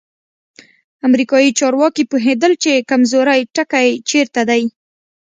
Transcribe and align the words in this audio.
امریکایي 1.07 1.49
چارواکي 1.59 2.03
پوهېدل 2.11 2.53
چې 2.63 2.71
کمزوری 2.89 3.41
ټکی 3.55 3.89
چیرته 4.09 4.41
دی. 4.49 4.63